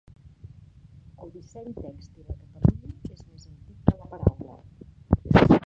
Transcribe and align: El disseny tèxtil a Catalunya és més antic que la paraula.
El 1.25 1.33
disseny 1.35 1.67
tèxtil 1.81 2.31
a 2.35 2.37
Catalunya 2.53 3.13
és 3.19 3.21
més 3.27 3.47
antic 3.51 3.87
que 3.91 3.95
la 3.99 4.09
paraula. 4.15 4.59